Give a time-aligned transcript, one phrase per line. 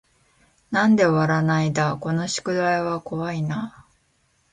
[0.71, 3.85] なんで終わらないだこの宿題は怖い y な